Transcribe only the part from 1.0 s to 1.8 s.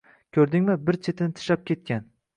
chetini tishlab